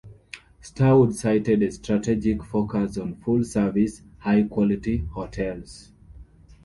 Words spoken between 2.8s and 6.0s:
on full-service, high-quality hotels.